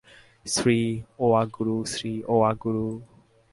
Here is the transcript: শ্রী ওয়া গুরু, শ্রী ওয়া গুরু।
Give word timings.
শ্রী 0.45 0.79
ওয়া 1.19 1.41
গুরু, 1.45 1.77
শ্রী 1.85 2.13
ওয়া 2.27 2.51
গুরু। 2.53 2.87